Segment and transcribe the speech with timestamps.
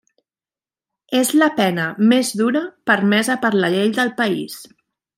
[1.19, 4.61] És la pena més dura permesa per la llei del país.